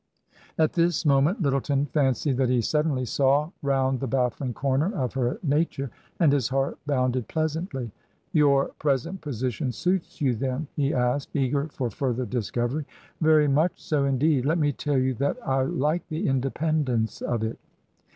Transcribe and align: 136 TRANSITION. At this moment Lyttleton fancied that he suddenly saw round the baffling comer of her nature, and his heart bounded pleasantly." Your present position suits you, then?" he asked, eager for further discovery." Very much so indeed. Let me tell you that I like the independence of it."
136 0.55 0.73
TRANSITION. 0.73 0.73
At 0.73 0.73
this 0.73 1.05
moment 1.15 1.41
Lyttleton 1.43 1.85
fancied 1.85 2.37
that 2.37 2.49
he 2.49 2.59
suddenly 2.59 3.05
saw 3.05 3.51
round 3.61 3.99
the 3.99 4.07
baffling 4.07 4.51
comer 4.51 4.91
of 4.95 5.13
her 5.13 5.37
nature, 5.43 5.91
and 6.19 6.33
his 6.33 6.47
heart 6.47 6.79
bounded 6.87 7.27
pleasantly." 7.27 7.91
Your 8.33 8.69
present 8.79 9.21
position 9.21 9.71
suits 9.71 10.19
you, 10.19 10.33
then?" 10.33 10.65
he 10.75 10.91
asked, 10.91 11.35
eager 11.35 11.67
for 11.67 11.91
further 11.91 12.25
discovery." 12.25 12.85
Very 13.21 13.47
much 13.47 13.73
so 13.75 14.05
indeed. 14.05 14.43
Let 14.43 14.57
me 14.57 14.71
tell 14.71 14.97
you 14.97 15.13
that 15.13 15.37
I 15.47 15.61
like 15.61 16.07
the 16.09 16.27
independence 16.27 17.21
of 17.21 17.43
it." 17.43 17.59